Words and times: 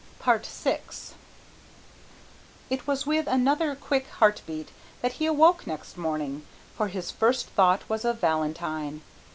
VI 0.25 0.81
It 2.71 2.87
was 2.87 3.05
with 3.05 3.27
another 3.27 3.75
quick 3.75 4.07
heart 4.13 4.41
beat 4.47 4.69
that 5.03 5.11
he 5.21 5.27
awoke 5.27 5.67
next 5.67 5.95
morning, 5.95 6.43
for 6.75 6.87
his 6.87 7.11
first 7.11 7.45
thought 7.49 7.87
was 7.87 8.03
of 8.03 8.19
Valentine. 8.19 9.03